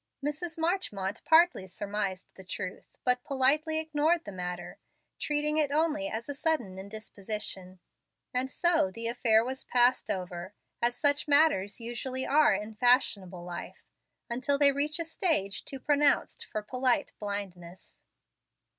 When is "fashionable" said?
12.73-13.43